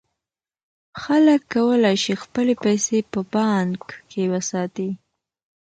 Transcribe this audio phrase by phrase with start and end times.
[1.01, 4.89] خلک کولای شي خپلې پیسې په بانک کې وساتي.